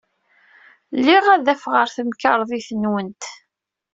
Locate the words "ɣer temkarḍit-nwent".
1.73-3.23